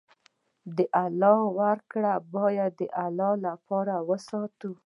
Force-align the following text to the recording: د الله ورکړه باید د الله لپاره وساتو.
د 0.75 0.77
الله 1.03 1.39
ورکړه 1.59 2.13
باید 2.35 2.71
د 2.79 2.81
الله 3.03 3.31
لپاره 3.47 3.93
وساتو. 4.09 4.71